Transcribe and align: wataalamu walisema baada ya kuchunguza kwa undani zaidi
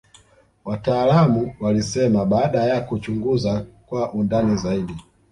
wataalamu 0.65 1.55
walisema 1.59 2.25
baada 2.25 2.63
ya 2.65 2.81
kuchunguza 2.81 3.65
kwa 3.85 4.11
undani 4.13 4.57
zaidi 4.57 4.95